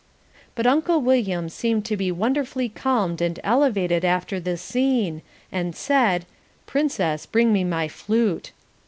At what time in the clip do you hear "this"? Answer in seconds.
4.39-4.59